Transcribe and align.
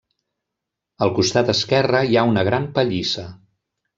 Al 1.07 1.11
costat 1.19 1.51
esquerre 1.55 2.01
hi 2.09 2.17
ha 2.21 2.25
una 2.31 2.45
gran 2.49 2.67
pallissa. 2.79 3.29